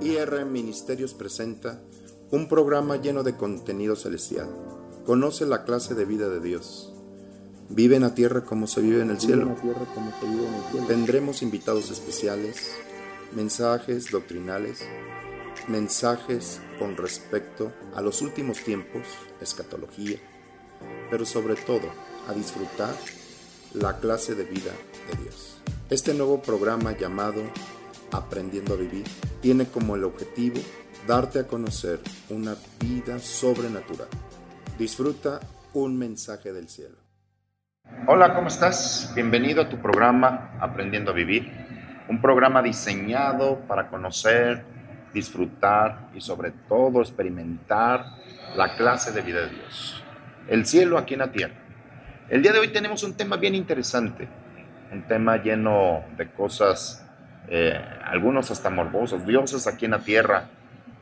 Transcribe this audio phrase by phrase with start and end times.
[0.00, 1.80] IR Ministerios presenta
[2.30, 4.48] un programa lleno de contenido celestial.
[5.06, 6.92] Conoce la clase de vida de Dios.
[7.68, 9.54] Vive en la tierra como se vive en el cielo.
[10.86, 12.72] Tendremos invitados especiales,
[13.34, 14.80] mensajes doctrinales,
[15.68, 19.02] mensajes con respecto a los últimos tiempos,
[19.40, 20.18] escatología,
[21.10, 21.88] pero sobre todo
[22.28, 22.94] a disfrutar
[23.72, 24.72] la clase de vida
[25.10, 25.56] de Dios.
[25.90, 27.42] Este nuevo programa llamado
[28.14, 29.04] Aprendiendo a Vivir
[29.42, 30.60] tiene como el objetivo
[31.04, 31.98] darte a conocer
[32.30, 34.06] una vida sobrenatural.
[34.78, 35.40] Disfruta
[35.72, 36.94] un mensaje del cielo.
[38.06, 39.10] Hola, ¿cómo estás?
[39.16, 41.50] Bienvenido a tu programa Aprendiendo a Vivir,
[42.08, 44.64] un programa diseñado para conocer,
[45.12, 48.06] disfrutar y sobre todo experimentar
[48.54, 50.04] la clase de vida de Dios.
[50.46, 51.54] El cielo aquí en la tierra.
[52.28, 54.28] El día de hoy tenemos un tema bien interesante,
[54.92, 57.03] un tema lleno de cosas
[57.48, 60.44] eh, algunos hasta morbosos, dioses aquí en la tierra,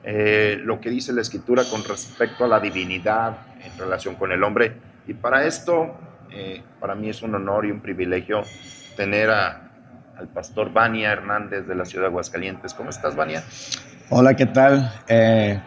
[0.03, 4.43] eh, lo que dice la escritura con respecto a la divinidad en relación con el
[4.43, 4.73] hombre.
[5.07, 5.97] Y para esto,
[6.31, 8.43] eh, para mí es un honor y un privilegio
[8.97, 12.75] tener al pastor Vania Hernández de la ciudad de Aguascalientes.
[12.75, 13.43] ¿Cómo estás, Vania?
[14.11, 14.93] Hola, ¿qué tal?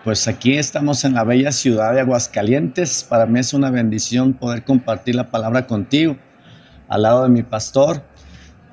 [0.04, 3.04] pues aquí estamos en la bella ciudad de Aguascalientes.
[3.04, 6.18] Para mí es una bendición poder compartir la palabra contigo,
[6.90, 8.04] al lado de mi pastor.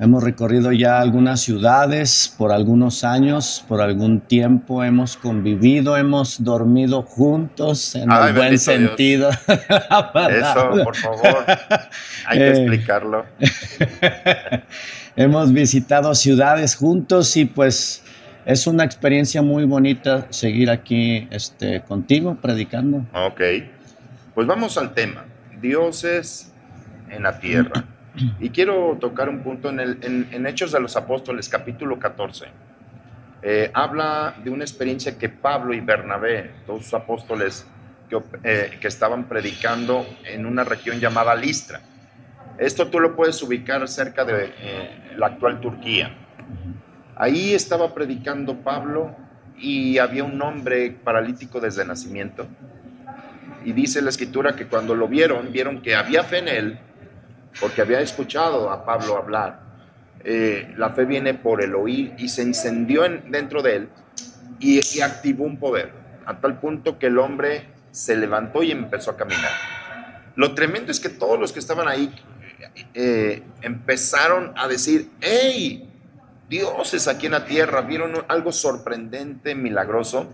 [0.02, 7.02] Hemos recorrido ya algunas ciudades por algunos años, por algún tiempo hemos convivido, hemos dormido
[7.02, 9.30] juntos en el buen sentido.
[9.30, 11.44] Eso, por favor,
[12.26, 13.24] hay que eh, explicarlo.
[15.16, 18.02] hemos visitado ciudades juntos y pues
[18.44, 23.06] es una experiencia muy bonita seguir aquí este, contigo predicando.
[23.14, 23.40] Ok,
[24.34, 25.26] pues vamos al tema,
[25.60, 26.52] dioses
[27.08, 27.84] en la tierra.
[28.14, 32.46] Y quiero tocar un punto en, el, en, Hechos de los Apóstoles, capítulo 14.
[33.42, 37.66] Eh, habla de una experiencia que Pablo y Bernabé, dos apóstoles
[38.10, 41.80] que, eh, que, estaban predicando en una región llamada Listra.
[42.58, 46.14] Esto tú lo puedes ubicar cerca de eh, la actual Turquía.
[47.16, 49.16] Ahí estaba predicando Pablo
[49.58, 52.46] y había un hombre paralítico desde nacimiento.
[53.64, 56.78] Y dice la escritura que cuando lo vieron, vieron que había fe en él
[57.60, 59.60] porque había escuchado a Pablo hablar.
[60.24, 63.88] Eh, la fe viene por el oír y se encendió dentro de él
[64.60, 65.92] y, activó un poder,
[66.24, 69.50] a tal punto que el hombre se levantó y empezó a caminar.
[70.36, 72.14] Lo tremendo es que todos los que estaban ahí
[72.94, 75.90] eh, empezaron a decir, hey,
[76.48, 80.32] dioses aquí en la tierra, vieron algo sorprendente, milagroso.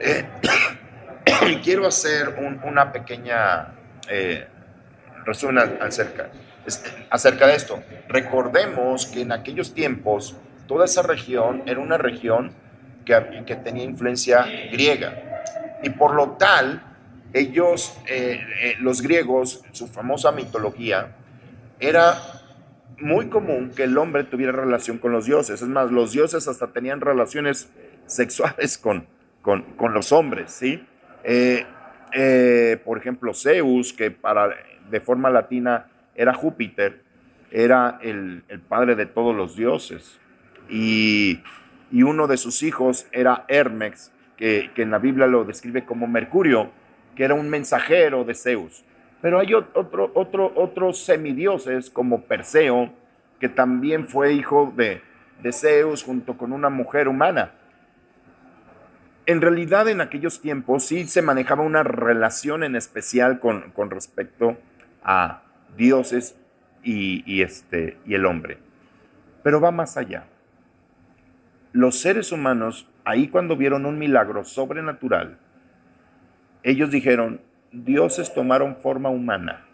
[0.00, 0.26] Eh,
[1.62, 3.74] quiero hacer una pequeña
[5.26, 6.30] resumen acerca
[7.10, 7.82] acerca de esto.
[8.08, 10.36] Recordemos que en aquellos tiempos
[10.66, 12.52] toda esa región era una región
[13.04, 15.28] que, que tenía influencia griega
[15.82, 16.82] y por lo tal
[17.32, 21.16] ellos, eh, eh, los griegos, su famosa mitología,
[21.78, 22.18] era
[22.98, 25.62] muy común que el hombre tuviera relación con los dioses.
[25.62, 27.70] Es más, los dioses hasta tenían relaciones
[28.06, 29.06] sexuales con,
[29.42, 30.84] con, con los hombres, ¿sí?
[31.24, 31.66] Eh,
[32.84, 34.48] por ejemplo, Zeus, que para,
[34.90, 35.86] de forma latina
[36.18, 37.00] era Júpiter,
[37.50, 40.18] era el, padre de todos los dioses.
[40.68, 41.40] Y,
[41.92, 46.70] uno de sus hijos era Hermes, que, en la Biblia lo describe como Mercurio,
[47.14, 48.84] que era un mensajero de Zeus.
[49.22, 52.92] Pero hay otro, otro, otros semidioses como Perseo,
[53.38, 55.00] que también fue hijo de,
[55.40, 57.52] de Zeus junto con una mujer humana.
[59.24, 64.56] En realidad en aquellos tiempos sí se manejaba una relación en especial con, con respecto
[65.04, 65.42] a,
[65.78, 66.38] dioses
[66.82, 68.58] y, este, y el hombre.
[69.42, 70.26] Pero va más allá.
[71.72, 75.38] Los seres humanos, ahí cuando vieron un milagro sobrenatural,
[76.62, 77.40] ellos dijeron,
[77.72, 79.64] dioses tomaron forma humana.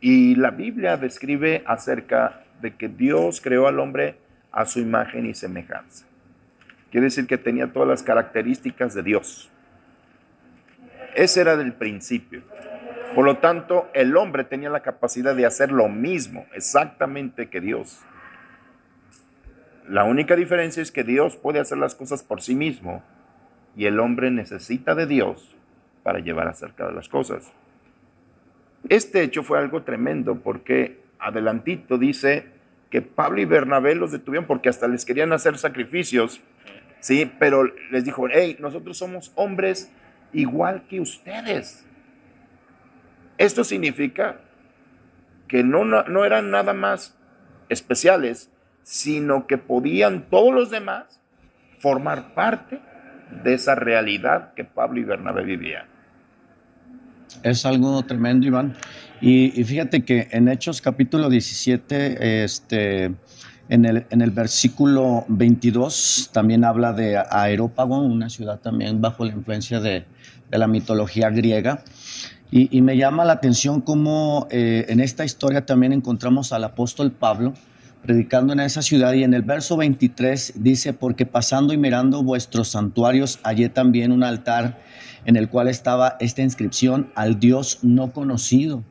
[0.00, 4.16] Y la Biblia describe acerca de que Dios creó al hombre
[4.52, 6.06] a su imagen y semejanza.
[6.90, 9.50] Quiere decir que tenía todas las características de Dios.
[11.14, 12.42] Ese era del principio.
[13.14, 18.00] Por lo tanto, el hombre tenía la capacidad de hacer lo mismo exactamente que Dios.
[19.88, 23.04] La única diferencia es que Dios puede hacer las cosas por sí mismo
[23.76, 25.54] y el hombre necesita de Dios
[26.02, 27.52] para llevar acerca de las cosas.
[28.88, 32.46] Este hecho fue algo tremendo porque adelantito dice
[32.90, 36.40] que Pablo y Bernabé los detuvieron porque hasta les querían hacer sacrificios,
[37.00, 37.30] ¿sí?
[37.38, 39.92] Pero les dijo, hey, nosotros somos hombres
[40.32, 41.86] igual que ustedes.
[43.38, 44.40] Esto significa
[45.48, 47.16] que no, no, eran nada más
[47.68, 48.50] especiales,
[48.82, 51.20] sino que podían todos los demás
[51.78, 52.80] formar parte
[53.42, 55.86] de esa realidad que Pablo y Bernabé vivían.
[57.42, 58.74] Es algo tremendo, Iván.
[59.20, 63.04] Y, fíjate que en Hechos capítulo 17, este,
[63.68, 69.32] en el, en el versículo 22 también habla de Aerópago, una ciudad también bajo la
[69.32, 70.04] influencia de,
[70.50, 71.82] de la mitología griega.
[72.50, 77.52] Y, me llama la atención cómo eh, en esta historia también encontramos al apóstol Pablo
[78.02, 82.68] predicando en esa ciudad y en el verso 23 dice, porque pasando y mirando vuestros
[82.68, 84.80] santuarios hallé también un altar
[85.24, 88.84] en el cual estaba esta inscripción al Dios no conocido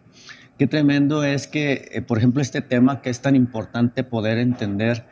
[0.57, 5.05] Qué tremendo es que, eh, por ejemplo, este tema que es tan importante poder entender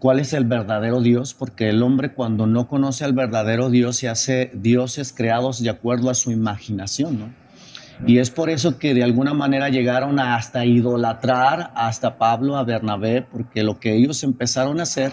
[0.00, 4.08] cuál es el verdadero Dios, porque el hombre cuando no conoce al verdadero Dios se
[4.08, 7.47] hace dioses creados de acuerdo a su imaginación, ¿no?
[8.06, 12.64] Y es por eso que de alguna manera llegaron a hasta idolatrar hasta Pablo, a
[12.64, 15.12] Bernabé, porque lo que ellos empezaron a hacer,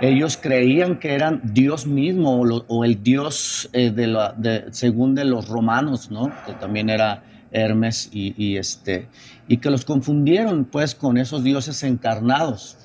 [0.00, 6.10] ellos creían que eran Dios mismo o, el Dios eh, de según de los romanos,
[6.10, 6.32] ¿no?
[6.46, 9.08] Que también era Hermes y, este,
[9.46, 12.76] y que los confundieron pues con esos dioses encarnados.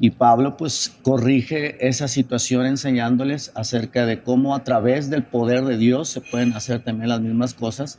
[0.00, 5.76] Y Pablo pues corrige esa situación enseñándoles acerca de cómo a través del poder de
[5.76, 7.98] Dios se pueden hacer también las mismas cosas,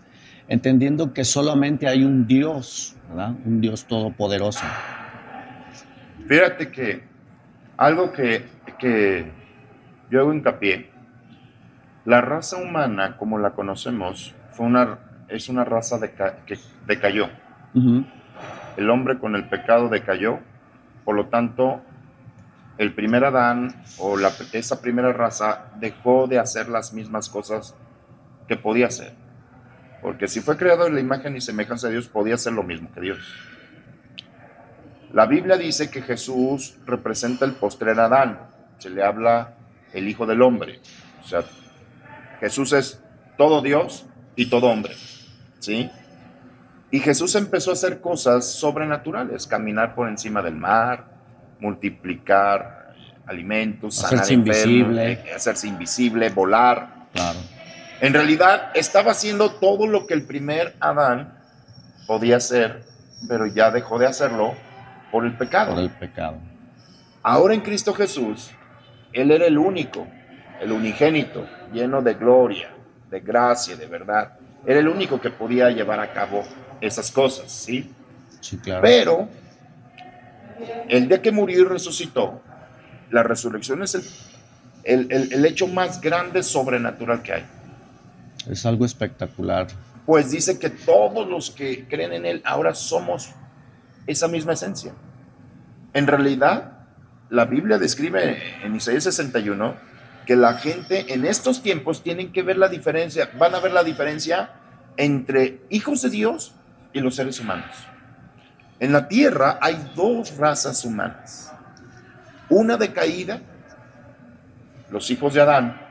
[0.50, 3.36] entendiendo que solamente hay un Dios, ¿verdad?
[3.46, 4.66] Un Dios todopoderoso.
[6.28, 7.04] Fíjate que
[7.78, 8.46] algo que,
[8.78, 9.32] que
[10.12, 10.90] yo hago hincapié,
[12.04, 15.00] la raza humana como la conocemos fue una
[15.30, 16.00] es una raza
[16.46, 16.58] que
[16.88, 17.30] decayó.
[18.78, 20.40] El hombre con el pecado decayó,
[21.06, 21.82] por lo tanto,
[22.78, 27.76] el primer Adán o la, esa primera raza dejó de hacer las mismas cosas
[28.48, 29.14] que podía hacer.
[30.02, 32.92] Porque si fue creado en la imagen y semejanza de Dios, podía hacer lo mismo
[32.94, 33.20] que Dios.
[35.12, 38.40] La Biblia dice que Jesús representa el postrer Adán.
[38.78, 39.56] Se le habla
[39.94, 40.80] el Hijo del Hombre.
[41.24, 41.44] O sea,
[42.40, 43.02] Jesús es
[43.38, 44.06] todo Dios
[44.36, 44.94] y todo hombre.
[45.60, 45.90] ¿sí?
[46.92, 51.06] Y Jesús empezó a hacer cosas sobrenaturales, caminar por encima del mar,
[51.60, 52.94] multiplicar
[53.26, 57.06] alimentos, hacerse invisible, eh, hacerse invisible, volar.
[58.02, 61.34] En realidad estaba haciendo todo lo que el primer Adán
[62.08, 62.84] podía hacer,
[63.28, 64.56] pero ya dejó de hacerlo
[65.12, 65.74] por el pecado.
[65.74, 66.38] Por el pecado.
[67.22, 68.52] Ahora en Cristo Jesús,
[69.12, 70.08] Él era el único,
[70.62, 72.70] el unigénito, lleno de gloria,
[73.10, 74.34] de gracia, de verdad.
[74.66, 76.44] Era el único que podía llevar a cabo
[76.80, 77.92] esas cosas, ¿sí?
[78.40, 78.82] Sí, claro.
[78.82, 79.28] Pero
[80.88, 82.42] el día que murió y resucitó,
[83.12, 83.96] la resurrección es
[84.84, 87.46] el, el, el, hecho más grande sobrenatural que hay.
[88.48, 89.68] Es algo espectacular.
[90.06, 93.32] Pues dice que todos los que creen en Él ahora somos
[94.08, 94.94] esa misma esencia.
[95.94, 96.80] En realidad,
[97.30, 99.76] la Biblia describe en Isaías 61
[100.26, 103.84] que la gente en estos tiempos tienen que ver la diferencia, van a ver la
[103.84, 104.52] diferencia
[104.98, 106.54] entre hijos de Dios
[106.94, 107.76] y los seres humanos.
[108.80, 111.52] En la tierra hay dos razas humanas.
[112.50, 113.42] Una decaída,
[114.90, 115.89] los hijos de Adán,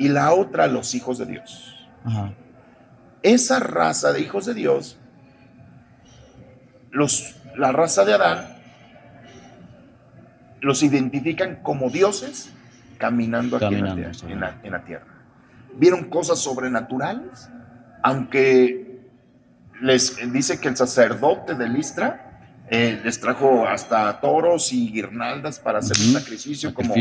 [0.00, 1.76] y la otra los hijos de Dios.
[3.22, 4.98] Esa raza de hijos de Dios,
[6.90, 8.56] los, la raza de Adán,
[10.62, 12.50] los identifican como dioses
[12.96, 15.06] caminando aquí en, la, tierra.
[15.76, 17.50] Vieron cosas sobrenaturales,
[18.02, 19.02] aunque
[19.82, 22.29] les dice que el sacerdote de Listra
[22.70, 26.94] eh, les trajo hasta toros y guirnaldas para hacer un sacrificio como,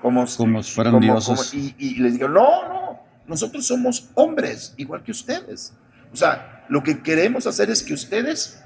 [0.00, 1.52] como, como fueran dioses.
[1.52, 5.72] y, les digo, no, no, nosotros somos hombres, igual que ustedes.
[6.12, 8.62] O sea, lo que queremos hacer es que ustedes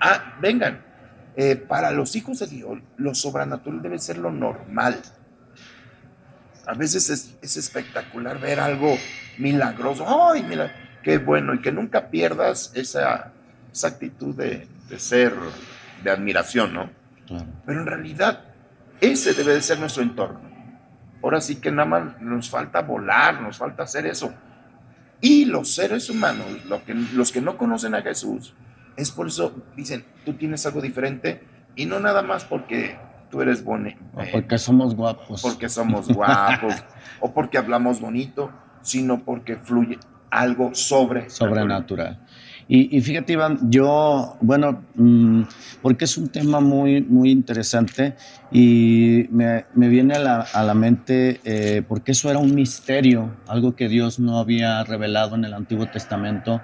[0.00, 0.84] ah, vengan.
[1.36, 5.00] Eh, para los hijos de Dios, lo sobrenatural debe ser lo normal.
[6.66, 7.08] A veces
[7.40, 8.98] es, espectacular ver algo
[9.38, 10.04] milagroso.
[10.06, 10.72] ¡Ay, mira!
[11.02, 11.54] Qué bueno.
[11.54, 13.32] Y que nunca pierdas esa,
[13.84, 14.66] actitud de,
[14.98, 15.34] ser,
[16.02, 16.90] de admiración, ¿no?
[17.64, 18.44] Pero en realidad,
[19.00, 20.40] ese debe de ser nuestro entorno.
[21.22, 24.32] Ahora sí que nada más nos falta volar, nos falta hacer eso.
[25.20, 28.54] Y los seres humanos, lo que, los que no conocen a Jesús,
[28.96, 31.42] es por eso dicen, tú tienes algo diferente
[31.76, 32.98] y no nada más porque
[33.30, 33.98] tú eres bonito.
[34.32, 35.42] porque somos guapos.
[35.42, 36.74] Porque somos guapos,
[37.20, 38.50] o porque hablamos bonito,
[38.82, 39.98] sino porque fluye
[40.30, 42.20] algo sobre sobrenatural.
[42.72, 45.42] Y, y, fíjate, Iván, yo, bueno, mmm,
[45.82, 48.14] porque es un tema muy, muy interesante
[48.52, 53.34] y me, me viene a la, a la mente, eh, porque eso era un misterio,
[53.48, 56.60] algo que Dios no había revelado en el Antiguo Testamento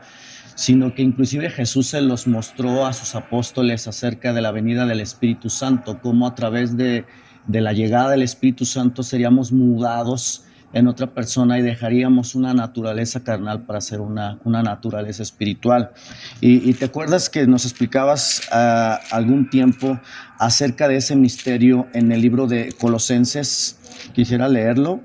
[0.59, 5.03] sino que inclusive Jesús se los mostró a sus apóstoles acerca de la venida del
[5.03, 7.05] Espíritu Santo, cómo a través de
[7.47, 13.25] de la llegada del Espíritu Santo seríamos mudados en otra persona y dejaríamos una naturaleza
[13.25, 15.93] carnal para ser una, una naturaleza espiritual.
[16.41, 19.99] Y, te acuerdas que nos explicabas uh, algún tiempo
[20.39, 23.79] acerca de ese misterio en el libro de Colosenses.
[24.13, 25.01] Quisiera leerlo.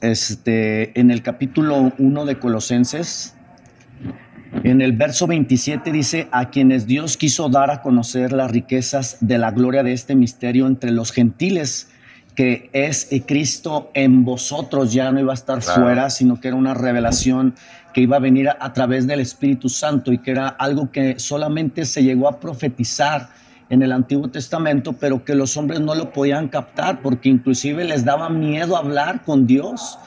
[0.00, 3.36] Este, en el capítulo 1 de Colosenses,
[4.64, 9.38] en el verso 27 dice, a quienes Dios quiso dar a conocer las riquezas de
[9.38, 11.88] la gloria de este misterio entre los gentiles,
[12.34, 16.74] que es Cristo en vosotros, ya no iba a estar fuera, sino que era una
[16.74, 17.54] revelación
[17.92, 21.84] que iba a venir a, través del Espíritu Santo y que era algo que solamente
[21.84, 23.28] se llegó a profetizar
[23.68, 28.04] en el Antiguo Testamento, pero que los hombres no lo podían captar porque inclusive les
[28.04, 29.98] daba miedo hablar con Dios.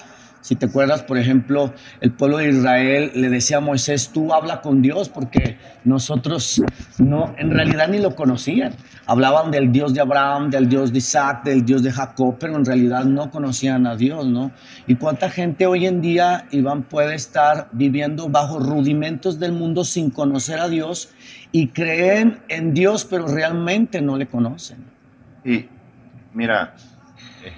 [0.43, 4.59] Si te acuerdas, por ejemplo, el pueblo de Israel le decía a Moisés, tú habla
[4.59, 6.61] con Dios, porque nosotros
[6.97, 8.73] no, en realidad ni lo conocían.
[9.05, 12.65] Hablaban del Dios de Abraham, del Dios de Isaac, del Dios de Jacob, pero en
[12.65, 14.51] realidad no conocían a Dios, ¿no?
[14.85, 20.09] Y cuánta gente hoy en día, Iván, puede estar viviendo bajo rudimentos del mundo sin
[20.09, 21.13] conocer a Dios
[21.53, 24.83] y creen en Dios, pero realmente no le conocen.
[25.45, 25.67] Y
[26.33, 26.75] mira,
[27.45, 27.53] eh,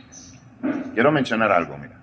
[0.93, 1.94] quiero mencionar algo, mira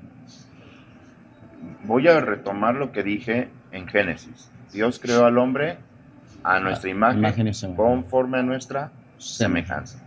[1.84, 4.50] voy a retomar lo que dije en Génesis.
[4.72, 5.78] Dios creó al hombre
[6.42, 10.02] a nuestra imagen, conforme a nuestra semejanza.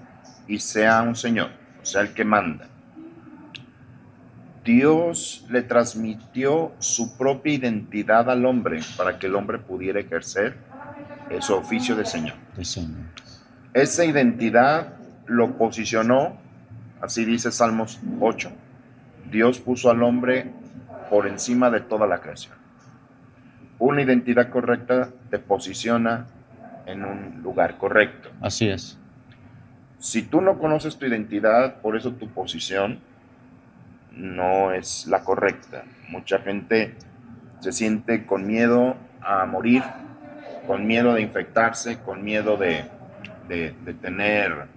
[0.48, 1.50] Y sea un Señor,
[1.82, 2.68] o sea, el que manda.
[4.64, 10.58] Dios le transmitió su propia identidad al hombre para que el hombre pudiera ejercer
[11.40, 12.36] su oficio de Señor.
[13.74, 14.96] Esa identidad
[15.28, 16.38] lo posicionó,
[17.02, 18.52] así dice Salmos 8.
[19.30, 20.52] Dios puso al hombre
[21.10, 22.56] por encima de toda la creación.
[23.80, 26.26] Una identidad correcta te posiciona
[26.86, 28.30] en un lugar correcto.
[28.42, 28.98] Así es.
[30.00, 33.00] Si tú no conoces tu identidad, por eso tu posición
[34.12, 35.84] no es la correcta.
[36.10, 36.96] Mucha gente
[37.60, 39.84] se siente con miedo a morir,
[40.68, 42.86] con miedo de infectarse, con miedo de,
[44.02, 44.68] tener,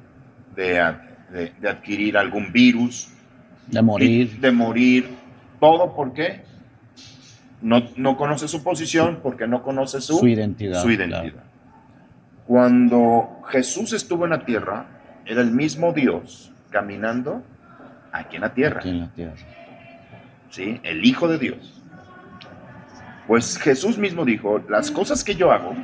[0.56, 0.94] de,
[1.60, 3.12] de, adquirir algún virus.
[3.66, 4.40] De morir.
[4.40, 5.27] De morir
[5.60, 6.42] todo porque
[7.60, 10.82] no, no conoce su posición, porque no conoce su, identidad.
[10.82, 11.44] Su identidad.
[12.46, 14.86] Cuando Jesús estuvo en la tierra,
[15.26, 17.42] era el mismo Dios caminando
[18.12, 18.80] aquí en la tierra.
[18.80, 19.34] Aquí en la tierra.
[20.50, 20.80] ¿Sí?
[20.82, 21.82] El Hijo de Dios.
[23.26, 25.74] Pues Jesús mismo dijo, las cosas que yo hago,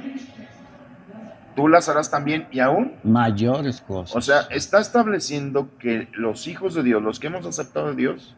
[1.54, 4.16] tú las harás también y aún mayores cosas.
[4.16, 8.34] O sea, está estableciendo que los hijos de Dios, los que hemos aceptado a Dios,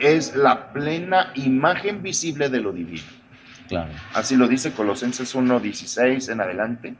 [0.00, 3.02] es la plena imagen visible de lo divino.
[3.68, 3.92] Claro.
[4.14, 6.94] Así lo dice Colosenses 1.16 en adelante.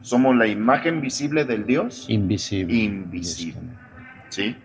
[0.00, 2.74] Somos la imagen visible del Dios invisible.
[2.74, 3.60] Invisible.
[4.28, 4.56] ¿Sí?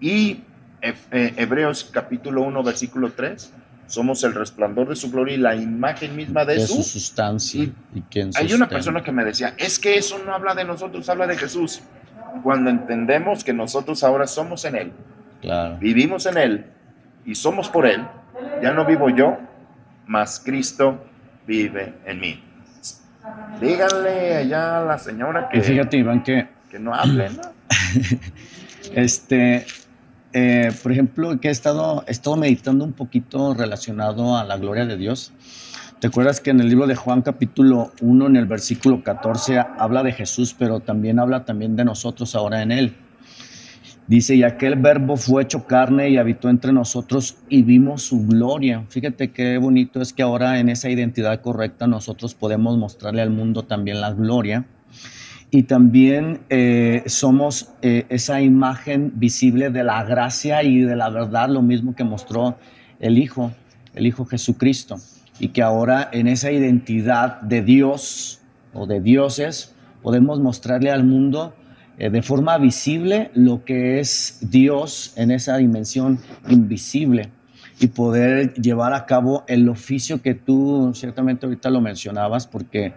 [0.00, 0.40] Y
[0.80, 3.52] eh, Hebreos capítulo 1, versículo 3.
[3.86, 7.62] Somos el resplandor de su gloria y la imagen misma de, su, sustancia.
[7.62, 8.02] Y,
[8.36, 11.38] hay una persona que me decía, es que eso no habla de nosotros, habla de
[11.38, 11.80] Jesús.
[12.42, 14.92] Cuando entendemos que nosotros ahora somos en Él,
[15.40, 15.78] claro.
[15.78, 16.66] vivimos en Él,
[17.28, 18.06] y somos por Él,
[18.62, 19.36] ya no vivo yo,
[20.06, 21.04] mas Cristo
[21.46, 22.42] vive en mí.
[23.60, 27.42] Díganle allá a la señora que, fíjate, Iván, que, que no hable, ¿no?
[28.94, 29.66] este,
[30.32, 34.86] eh, por ejemplo, que he estado, he estado meditando un poquito relacionado a la gloria
[34.86, 35.34] de Dios.
[36.00, 40.02] ¿Te acuerdas que en el libro de Juan capítulo 1, en el versículo 14, habla
[40.02, 42.96] de Jesús, pero también habla también de nosotros ahora en Él?
[44.08, 48.86] Dice, y aquel verbo fue hecho carne y habitó entre nosotros y vimos su gloria.
[48.88, 53.64] Fíjate qué bonito es que ahora en esa identidad correcta nosotros podemos mostrarle al mundo
[53.64, 54.64] también la gloria.
[55.50, 61.50] Y también eh, somos eh, esa imagen visible de la gracia y de la verdad,
[61.50, 62.56] lo mismo que mostró
[63.00, 63.52] el Hijo,
[63.94, 64.96] el Hijo Jesucristo.
[65.38, 68.40] Y que ahora en esa identidad de Dios
[68.72, 71.54] o de dioses podemos mostrarle al mundo
[71.98, 77.30] eh, de forma visible lo que es Dios en esa dimensión invisible
[77.80, 82.92] y poder llevar a cabo el oficio que tú ciertamente ahorita lo mencionabas, porque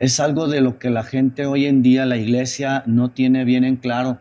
[0.00, 3.64] es algo de lo que la gente hoy en día, la iglesia, no tiene bien
[3.64, 4.18] en claro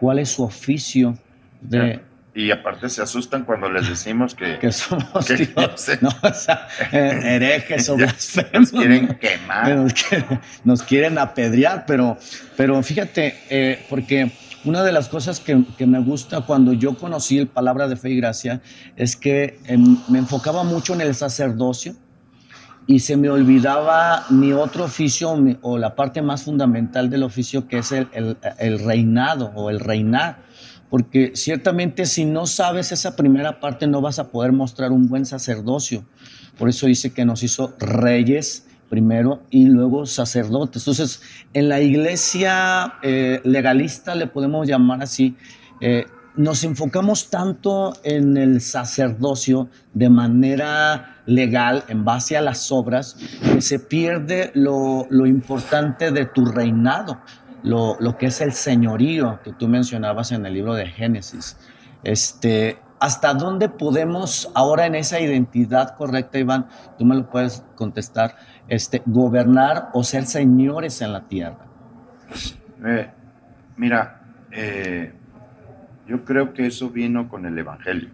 [0.00, 1.18] cuál es su oficio
[1.60, 2.00] de,
[2.36, 6.02] y aparte se asustan cuando les decimos que, que somos dioses.
[6.02, 8.72] No, o sea, eh, herejes o blasfemos.
[8.72, 9.74] Nos quieren quemar.
[9.74, 12.18] Nos quieren, nos quieren apedrear, pero,
[12.56, 14.30] pero fíjate, eh, porque
[14.64, 18.10] una de las cosas que, que, me gusta cuando yo conocí el palabra de fe
[18.10, 18.60] y gracia
[18.96, 21.94] es que em, me enfocaba mucho en el sacerdocio
[22.86, 27.78] y se me olvidaba mi otro oficio o la parte más fundamental del oficio que
[27.78, 28.08] es el,
[28.58, 30.44] el, reinado o el reinar.
[30.90, 35.26] Porque ciertamente si no sabes esa primera parte no vas a poder mostrar un buen
[35.26, 36.04] sacerdocio.
[36.58, 40.82] Por eso dice que nos hizo reyes primero y luego sacerdotes.
[40.82, 41.20] Entonces,
[41.52, 45.36] en la iglesia eh, legalista, le podemos llamar así,
[45.80, 53.16] eh, nos enfocamos tanto en el sacerdocio de manera legal, en base a las obras,
[53.42, 57.20] que se pierde lo, importante de tu reinado,
[57.62, 61.58] lo, que es el señorío que tú mencionabas en el libro de Génesis.
[62.04, 66.66] Este, ¿Hasta dónde podemos ahora en esa identidad correcta, Iván?
[66.98, 68.36] Tú me lo puedes contestar,
[68.68, 71.66] este, gobernar o ser señores en la tierra.
[72.84, 73.10] Eh,
[73.76, 75.12] mira, eh,
[76.06, 78.10] yo creo que eso vino con el Evangelio.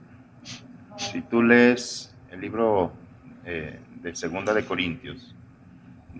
[0.96, 2.92] Si tú lees el libro
[3.44, 5.34] eh, de Segunda de Corintios,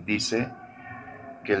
[0.05, 0.49] dice
[1.43, 1.53] que,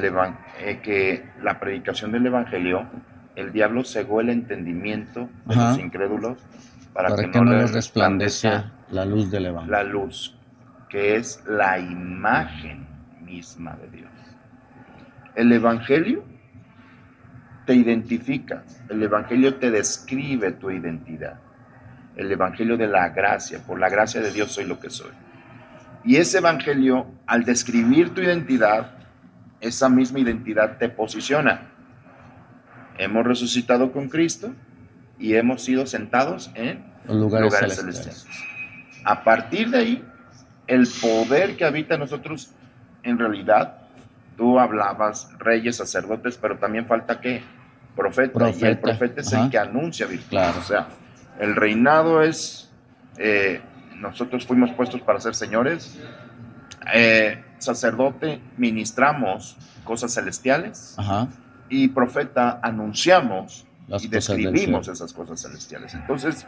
[0.59, 2.87] eh, que la predicación del Evangelio,
[3.35, 6.37] el diablo cegó el entendimiento de los incrédulos
[6.93, 9.71] para, que, no, les resplandezca la luz del Evangelio.
[9.71, 10.37] La luz,
[10.89, 12.85] que es la imagen
[13.21, 14.11] misma de Dios.
[15.35, 16.23] El Evangelio
[17.65, 21.39] te identifica, el Evangelio te describe tu identidad.
[22.15, 25.11] El Evangelio de la gracia, por la gracia de Dios soy lo que soy.
[26.03, 29.02] Y ese Evangelio, al describir tu identidad,
[29.63, 31.69] esa misma identidad te posiciona.
[32.97, 34.53] Hemos resucitado con Cristo
[35.17, 38.27] y hemos sido sentados en lugares, celestiales.
[39.05, 40.05] A partir de ahí,
[40.67, 42.51] el poder que habita en nosotros,
[43.03, 43.77] en realidad,
[44.37, 47.41] tú hablabas reyes, sacerdotes, pero también falta que
[47.95, 49.21] profeta, y el profeta.
[49.21, 50.37] es el que anuncia virtud.
[50.59, 50.87] O sea,
[51.39, 52.69] el reinado es,
[53.17, 53.61] eh,
[53.95, 55.99] nosotros fuimos puestos para ser señores,
[56.93, 60.95] eh, sacerdote, ministramos cosas celestiales
[61.69, 63.65] y profeta, anunciamos
[64.01, 65.93] y describimos esas cosas celestiales.
[65.93, 66.45] Entonces,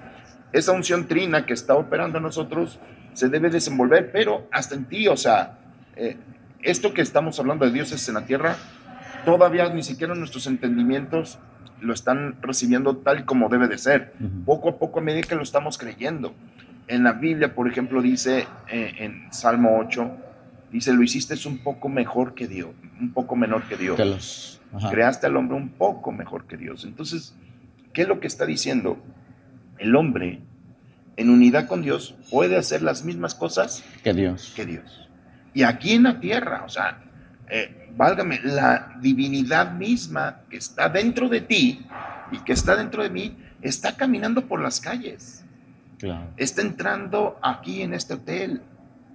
[0.51, 2.80] esa unción trina que está operando en nosotros
[3.13, 5.58] se debe desenvolver, pero hasta en ti, o sea,
[5.95, 6.17] eh,
[6.62, 8.56] esto que estamos hablando de dioses en la tierra,
[9.25, 11.39] todavía ni siquiera nuestros entendimientos
[11.82, 14.13] lo están recibiendo tal como debe de ser.
[14.45, 16.34] Poco a poco a medida que lo estamos creyendo.
[16.88, 20.12] En la Biblia, por ejemplo, dice eh, en Salmo 8,
[20.75, 24.59] dice, lo hiciste un poco mejor que Dios, un poco menor que Dios.
[24.89, 26.83] Creaste al hombre un poco mejor que Dios.
[26.83, 27.33] Entonces,
[27.93, 29.01] ¿qué es lo que está diciendo?
[29.77, 30.41] El hombre,
[31.15, 34.53] en unidad con Dios, puede hacer las mismas cosas que Dios.
[34.55, 35.09] Que Dios.
[35.53, 37.01] Y aquí en la tierra, o sea,
[37.49, 41.85] eh, válgame, la divinidad misma que está dentro de ti
[42.33, 45.45] y que está dentro de mí, está caminando por las calles.
[46.35, 48.61] Está entrando aquí en este hotel.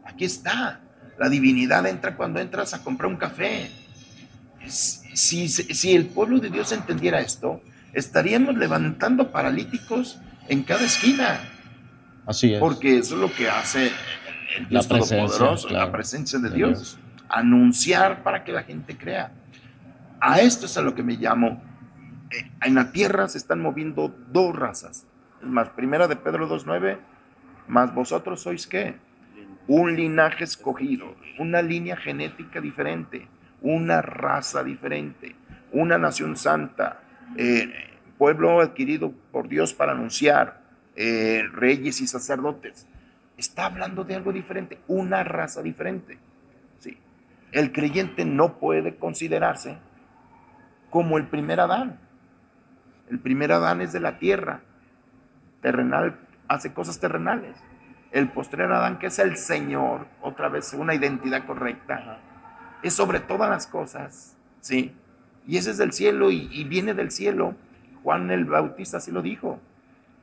[0.04, 0.80] Aquí está.
[1.20, 3.70] La divinidad entra cuando entras a comprar un café.
[4.66, 7.60] Si, si el pueblo de Dios entendiera esto,
[7.92, 11.38] estaríamos levantando paralíticos en cada esquina.
[12.24, 12.58] Así es.
[12.58, 13.92] Porque eso es lo que hace
[14.56, 16.98] el Dios la Todopoderoso, la presencia de, Dios.
[17.28, 19.30] Anunciar para que la gente crea.
[20.20, 21.62] A esto es a lo que me llamo.
[22.30, 25.06] Eh, en la tierra se están moviendo dos razas.
[25.42, 26.98] más, primera de Pedro 2.9,
[27.68, 29.09] más vosotros sois qué?
[29.72, 33.28] Un linaje escogido, una línea genética diferente,
[33.62, 35.36] una raza diferente,
[35.70, 37.02] una nación santa,
[37.36, 37.72] eh,
[38.18, 40.60] pueblo adquirido por Dios para anunciar,
[40.96, 42.88] eh, reyes y sacerdotes
[43.36, 46.18] está hablando de algo diferente, una raza diferente.
[46.80, 46.98] ¿sí?
[47.52, 49.78] El creyente no puede considerarse
[50.90, 52.00] como el primer Adán.
[53.08, 54.62] El primer Adán es de la tierra,
[55.62, 57.56] terrenal, hace cosas terrenales.
[58.12, 62.18] El postrer Adán, que es el Señor, otra vez una identidad correcta,
[62.82, 64.94] es sobre todas las cosas, ¿sí?
[65.46, 67.54] Y ese es del cielo y, y viene del cielo.
[68.02, 69.60] Juan el Bautista así lo dijo.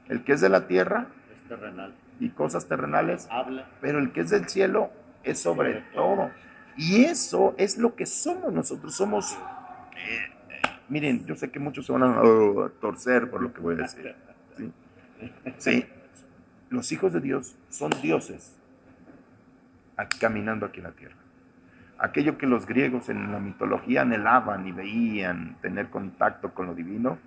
[0.09, 3.27] El que es de la tierra es terrenal y cosas terrenales,
[3.81, 4.89] pero el que es del cielo
[5.23, 6.31] es sobre todo.
[6.75, 8.95] Y eso es lo que somos nosotros.
[8.95, 9.37] Somos,
[9.95, 12.21] eh, miren, yo sé que muchos se van a
[12.79, 14.15] torcer por lo que voy a decir.
[15.57, 15.85] ¿sí?
[16.69, 18.57] Los hijos de Dios son dioses
[20.19, 21.15] caminando aquí en la tierra.
[21.97, 27.17] Aquello que los griegos en la mitología anhelaban y veían tener contacto con lo divino,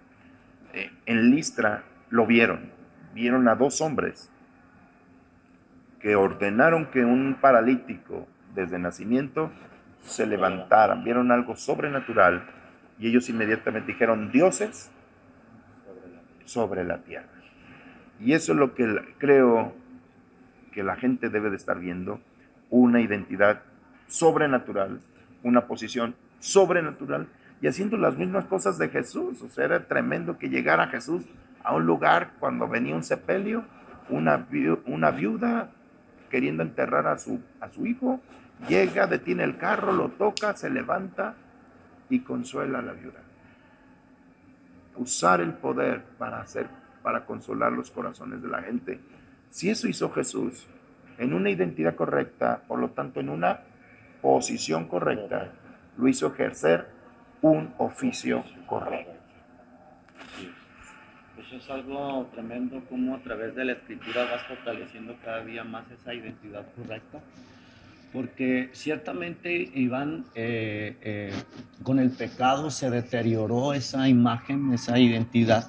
[0.72, 2.70] eh, en Listra lo vieron.
[3.12, 4.30] Vieron a dos hombres
[5.98, 9.50] que ordenaron que un paralítico desde nacimiento
[10.00, 12.44] se levantaran, vieron algo sobrenatural
[12.98, 14.90] y ellos inmediatamente dijeron dioses
[16.44, 17.39] sobre la tierra.
[18.20, 18.86] Y eso es lo que
[19.18, 19.72] creo
[20.72, 22.20] que la gente debe de estar viendo,
[22.68, 23.62] una identidad
[24.06, 25.00] sobrenatural,
[25.42, 27.26] una posición sobrenatural
[27.60, 29.42] y haciendo las mismas cosas de Jesús.
[29.42, 31.24] O sea, era tremendo que llegara Jesús
[31.62, 33.64] a un lugar cuando venía un sepelio,
[34.08, 34.46] una,
[34.86, 35.70] una viuda
[36.30, 38.20] queriendo enterrar a su, a su hijo,
[38.68, 41.34] llega, detiene el carro, lo toca, se levanta
[42.08, 43.20] y consuela a la viuda.
[44.96, 46.68] Usar el poder para hacer,
[47.02, 49.00] para consolar los corazones de la gente.
[49.48, 50.66] Si eso hizo Jesús
[51.18, 53.60] en una identidad correcta, por lo tanto en una
[54.22, 55.52] posición correcta,
[55.96, 56.86] lo hizo ejercer
[57.42, 59.12] un oficio correcto.
[61.38, 65.90] Eso es algo tremendo como a través de la escritura vas fortaleciendo cada día más
[65.90, 67.20] esa identidad correcta.
[68.12, 71.32] Porque ciertamente, Iván, eh, eh,
[71.82, 75.66] con el pecado se deterioró esa imagen, esa identidad.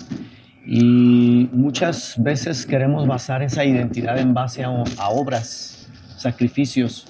[0.66, 7.08] Y muchas veces queremos basar esa identidad en base a, a obras, sacrificios,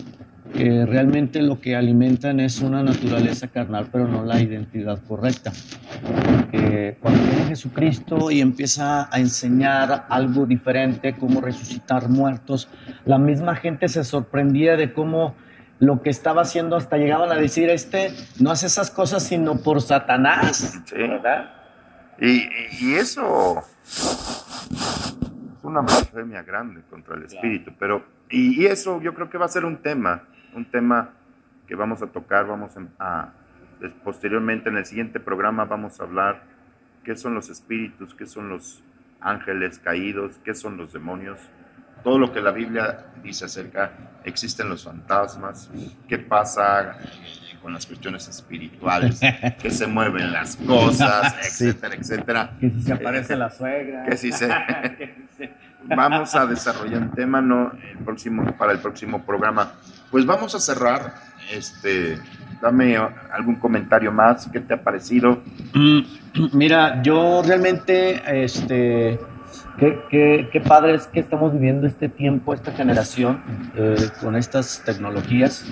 [0.53, 5.51] que realmente lo que alimentan es una naturaleza carnal, pero no la identidad correcta.
[6.01, 12.67] Porque cuando viene Jesucristo y empieza a enseñar algo diferente, como resucitar muertos,
[13.05, 15.35] la misma gente se sorprendía de cómo
[15.79, 19.81] lo que estaba haciendo hasta llegaban a decir, este no hace esas cosas sino por
[19.81, 21.60] Satanás, ¿verdad?
[22.21, 22.47] Y,
[22.79, 29.29] y, eso es una blasfemia grande contra el Espíritu, pero y, y eso yo creo
[29.29, 30.23] que va a ser un tema
[30.55, 31.09] un tema
[31.67, 33.29] que vamos a tocar, vamos a,
[34.03, 36.43] posteriormente en el siguiente programa vamos a hablar
[37.03, 38.83] qué son los espíritus, qué son los
[39.19, 41.39] ángeles caídos, qué son los demonios,
[42.03, 43.91] todo lo que la Biblia dice acerca,
[44.23, 45.69] existen los fantasmas,
[46.07, 46.97] qué pasa
[47.61, 49.19] con las cuestiones espirituales,
[49.61, 52.51] que se mueven las cosas, etcétera, etcétera.
[52.59, 54.05] Que si se aparece la suegra.
[54.09, 54.49] Que si se...
[55.83, 59.73] vamos a desarrollar un tema no, el próximo, para el próximo programa.
[60.09, 61.13] Pues vamos a cerrar.
[61.51, 62.17] Este,
[62.61, 62.97] dame
[63.31, 64.47] algún comentario más.
[64.51, 65.41] ¿Qué te ha parecido?
[65.73, 65.99] Mm,
[66.53, 69.19] mira, yo realmente, este,
[69.77, 73.41] qué, qué, padre es que estamos viviendo este tiempo, esta generación,
[73.75, 75.65] eh, con estas tecnologías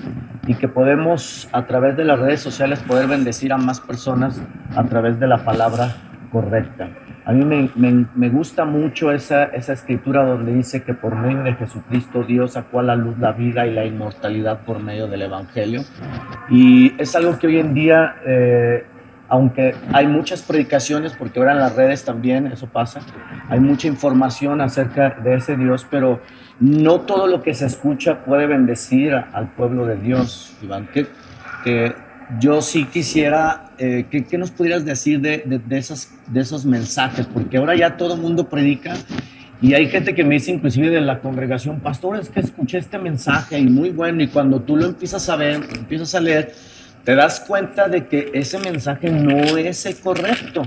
[0.48, 4.42] y que podemos a través de las redes sociales poder bendecir a más personas
[4.76, 5.96] a través de la palabra
[6.32, 6.90] correcta.
[7.26, 12.54] A mí me, gusta mucho esa, escritura donde dice que por medio de Jesucristo Dios
[12.54, 15.82] sacó a la luz la vida y la inmortalidad por medio del Evangelio.
[16.50, 18.84] Y es algo que hoy en día, eh,
[19.30, 23.02] aunque hay muchas predicaciones, porque ahora en las redes también eso pasa,
[23.48, 26.22] hay mucha información acerca de ese Dios, pero
[26.60, 30.88] no todo lo que se escucha puede bendecir al pueblo de Dios, Iván.
[30.94, 31.08] Que,
[31.64, 31.94] que
[32.40, 37.26] yo sí quisiera, eh, ¿qué, nos pudieras decir de, de, de esos mensajes?
[37.28, 38.96] Porque ahora ya todo el mundo predica
[39.62, 42.98] y hay gente que me dice, inclusive de la congregación, pastor, es que escuché este
[42.98, 46.54] mensaje y muy bueno, y cuando tú lo empiezas a ver, empiezas a leer,
[47.04, 50.64] te das cuenta de que ese mensaje no es el correcto,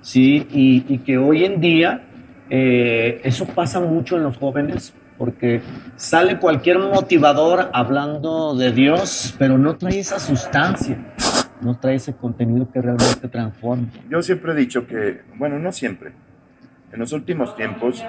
[0.00, 0.46] ¿sí?
[0.50, 2.02] Y, que hoy en día
[2.50, 5.62] eh, eso pasa mucho en los jóvenes porque
[5.96, 10.98] sale cualquier motivador hablando de Dios, pero no trae esa sustancia,
[11.60, 13.88] no trae ese contenido que realmente transforma.
[14.08, 16.12] Yo siempre he dicho que, bueno, no siempre,
[16.92, 18.04] en los últimos tiempos,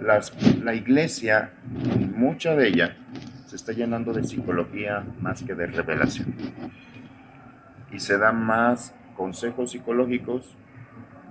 [0.00, 1.50] la iglesia,
[2.16, 2.96] mucha de ella,
[3.46, 6.34] se está llenando de psicología más que de revelación.
[7.90, 10.54] Y se dan más consejos psicológicos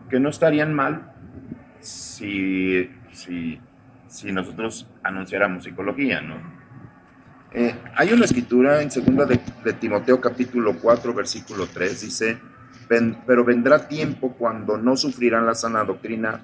[0.09, 1.11] que no estarían mal
[1.79, 3.59] si, si
[4.15, 6.35] si nosotros anunciáramos psicología, ¿no?
[7.51, 9.39] Eh, hay una escritura en segunda de,
[9.73, 12.37] Timoteo capítulo 4 versículo 3, dice,
[13.25, 16.41] pero vendrá tiempo cuando no sufrirán la sana doctrina,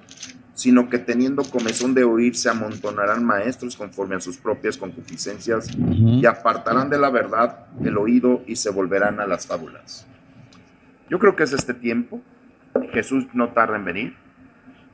[0.54, 6.24] sino que teniendo comezón de oír se amontonarán maestros conforme a sus propias concupiscencias y
[6.26, 10.06] apartarán de la verdad el oído y se volverán a las fábulas.
[11.08, 12.20] Yo creo que es este tiempo,
[12.92, 14.16] Jesús no tarda en venir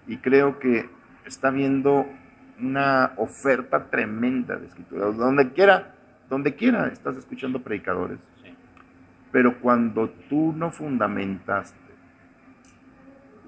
[0.07, 0.88] y creo que
[1.27, 2.07] está viendo
[2.61, 5.07] una oferta tremenda de escritura.
[5.07, 5.94] Donde quiera,
[6.29, 8.18] donde quiera estás escuchando predicadores.
[9.31, 11.88] Pero cuando tú no fundamentaste,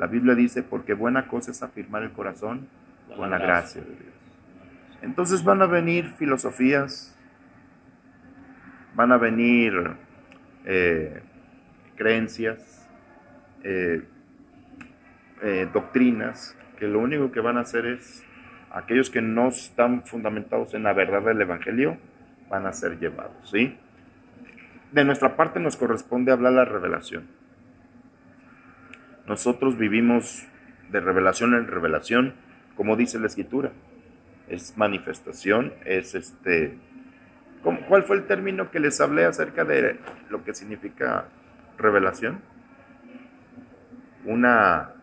[0.00, 2.66] la Biblia dice, porque buena cosa es afirmar el corazón
[3.14, 4.14] con la gracia de Dios.
[5.02, 7.18] Entonces van a venir filosofías,
[8.94, 9.74] van a venir
[10.64, 11.20] eh,
[11.96, 12.88] creencias,
[13.62, 14.02] eh,
[15.42, 18.24] eh, doctrinas, que lo único que van a hacer es
[18.70, 21.98] aquellos que no están fundamentados en la verdad del Evangelio
[22.48, 23.76] van a ser llevados, ¿sí?
[24.92, 27.39] De nuestra parte nos corresponde hablar la revelación.
[29.30, 30.44] Nosotros vivimos
[30.90, 32.34] de revelación en revelación,
[32.74, 33.70] como dice la Escritura.
[34.48, 36.76] Es manifestación, es este
[37.62, 41.26] ¿Cuál fue el término que les hablé acerca de lo que significa
[41.78, 42.40] revelación?
[44.24, 44.94] Una,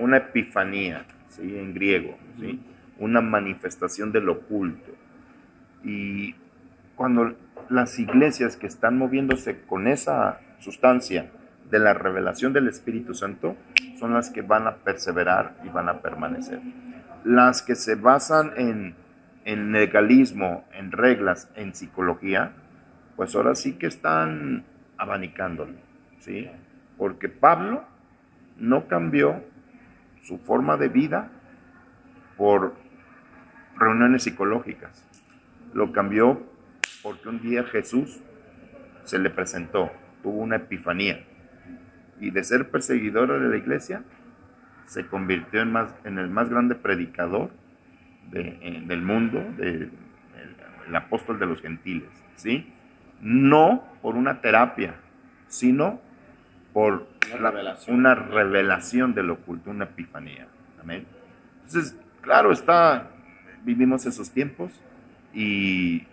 [0.00, 1.56] una epifanía, ¿sí?
[1.56, 2.58] en griego, ¿sí?
[2.98, 4.90] una manifestación del oculto.
[5.84, 6.34] Y
[6.96, 7.36] cuando
[7.68, 11.30] las iglesias que están moviéndose con esa sustancia
[11.70, 13.56] de la revelación del Espíritu Santo
[13.98, 16.60] son las que van a perseverar y van a permanecer.
[17.24, 18.94] Las que se basan en,
[19.44, 22.52] en legalismo, en reglas, en psicología,
[23.16, 24.64] pues ahora sí que están
[24.98, 25.74] abanicándolo,
[26.20, 26.48] ¿sí?
[26.96, 27.84] Porque Pablo
[28.58, 29.42] no cambió
[30.22, 31.30] su forma de vida
[32.36, 32.74] por
[33.78, 35.04] reuniones psicológicas.
[35.74, 36.42] Lo cambió
[37.02, 38.20] porque un día Jesús
[39.04, 39.90] se le presentó,
[40.22, 41.24] tuvo una epifanía.
[42.20, 44.02] Y de ser perseguidor de la iglesia,
[44.86, 47.50] se convirtió en, más, en el más grande predicador
[48.30, 49.90] del mundo, de,
[50.86, 52.08] el, apóstol de los gentiles.
[52.36, 52.72] ¿sí?
[53.20, 54.94] No por una terapia,
[55.48, 56.00] sino
[56.72, 57.96] por una, revelación.
[57.96, 60.46] una revelación del oculto, una epifanía.
[60.80, 61.06] Amén.
[61.64, 63.10] Entonces, claro, está,
[63.64, 64.72] vivimos esos tiempos
[65.34, 66.06] y,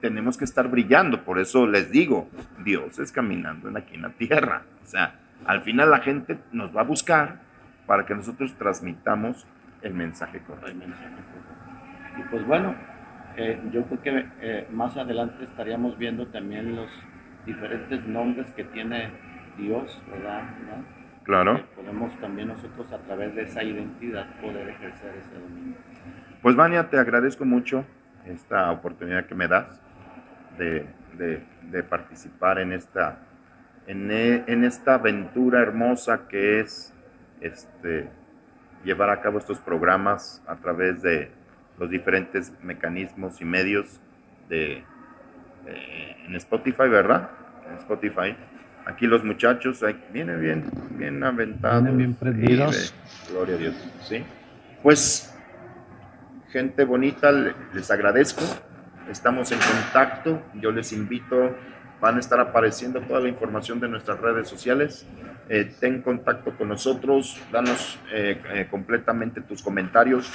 [0.00, 1.22] tenemos que estar brillando.
[1.22, 2.30] Por eso les digo,
[2.64, 4.62] Dios es caminando en aquí en la tierra.
[4.86, 7.40] O sea, al final la gente nos va a buscar
[7.86, 9.44] para que nosotros transmitamos
[9.82, 10.86] el mensaje correcto.
[12.16, 12.74] Y pues bueno,
[13.36, 16.88] eh, yo creo que eh, más adelante estaríamos viendo también los
[17.44, 19.10] diferentes nombres que tiene
[19.58, 20.44] Dios, ¿verdad?
[21.24, 21.60] Claro.
[21.74, 25.74] podemos también nosotros a través de esa identidad poder ejercer ese dominio.
[26.40, 27.84] Pues Vania, te agradezco mucho
[28.24, 29.82] esta oportunidad que me das
[30.56, 30.86] de,
[31.88, 33.18] participar en esta,
[33.86, 36.92] en, en, esta aventura hermosa que es
[37.40, 38.08] este,
[38.84, 41.30] llevar a cabo estos programas a través de
[41.78, 44.00] los diferentes mecanismos y medios
[44.48, 44.82] de,
[45.66, 47.30] en Spotify, ¿verdad?
[47.70, 48.36] En Spotify.
[48.86, 51.82] Aquí los muchachos vienen bien, bien aventados.
[51.82, 52.94] Vienen bien prendidos.
[53.28, 53.74] gloria a Dios.
[54.02, 54.24] ¿sí?
[54.82, 55.34] Pues
[56.50, 58.42] gente bonita, les agradezco.
[59.10, 60.42] Estamos en contacto.
[60.54, 61.54] Yo les invito,
[62.00, 65.06] van a estar apareciendo toda la información de nuestras redes sociales.
[65.48, 70.30] Eh, ten contacto con nosotros, danos eh, eh, completamente tus comentarios,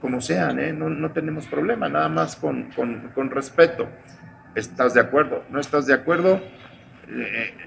[0.00, 3.88] como sean, no, no, tenemos problema, nada más con, con, con, respeto.
[4.54, 5.44] ¿Estás de acuerdo?
[5.50, 6.40] ¿No estás de acuerdo?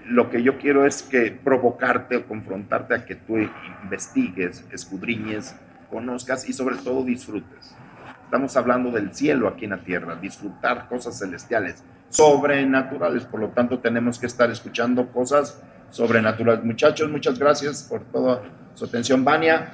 [0.08, 3.38] lo que yo quiero es que provocarte o confrontarte a que tú
[3.84, 5.56] investigues, escudriñes,
[5.92, 7.76] conozcas y sobre todo disfrutes.
[8.24, 13.24] Estamos hablando del cielo aquí en la tierra, disfrutar cosas celestiales, sobrenaturales.
[13.26, 16.64] Por lo tanto, tenemos que estar escuchando cosas sobrenaturales.
[16.64, 18.42] Muchachos, muchas gracias por toda
[18.74, 19.24] su atención.
[19.24, 19.72] Vania.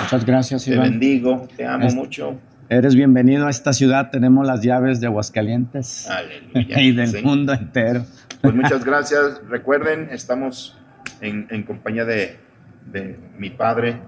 [0.00, 0.84] Muchas gracias, Iván.
[0.84, 2.38] Te bendigo, te amo mucho.
[2.68, 4.10] Eres bienvenido a esta ciudad.
[4.10, 6.08] Tenemos las llaves de Aguascalientes
[6.54, 8.04] y del mundo entero.
[8.40, 9.40] Pues muchas gracias.
[9.48, 10.76] Recuerden, estamos
[11.20, 12.38] en, en compañía de,
[12.86, 14.00] de mi padre,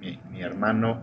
[0.00, 1.00] mi, hermano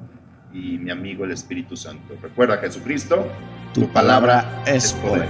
[0.54, 2.16] y mi amigo el Espíritu Santo.
[2.22, 3.28] Recuerda, Jesucristo,
[3.74, 5.28] tu, palabra, es poder.